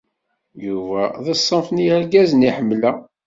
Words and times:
Yuba 0.65 1.01
d 1.25 1.25
ṣṣenf 1.39 1.67
n 1.71 1.77
yergazen 1.85 2.47
i 2.49 2.51
ḥemmleɣ. 2.57 2.97